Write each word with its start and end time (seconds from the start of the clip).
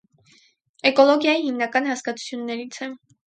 Էկոլոգիայի 0.91 1.45
հիմնական 1.49 1.91
հասկացություններից 1.91 2.81
է։ 2.87 2.91